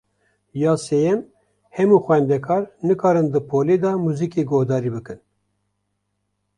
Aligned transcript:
Ya 0.61 0.73
sêyem, 0.85 1.19
hemû 1.75 1.97
xwendekar 2.05 2.63
nikarin 2.87 3.27
di 3.33 3.39
polê 3.49 3.75
de 3.83 3.89
li 3.93 4.01
muzîkê 4.05 4.41
guhdarî 4.49 4.91
bikin. 4.95 5.19